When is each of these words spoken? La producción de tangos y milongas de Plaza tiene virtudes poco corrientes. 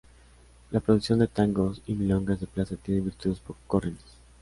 La 0.71 0.79
producción 0.79 1.19
de 1.19 1.27
tangos 1.27 1.83
y 1.85 1.93
milongas 1.93 2.39
de 2.39 2.47
Plaza 2.47 2.75
tiene 2.75 3.01
virtudes 3.01 3.37
poco 3.39 3.59
corrientes. 3.67 4.15